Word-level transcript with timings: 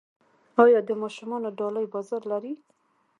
آیا 0.63 0.79
د 0.87 0.89
ماشومانو 1.01 1.49
ډالۍ 1.59 1.85
بازار 1.93 2.21
لري؟ 2.31 2.53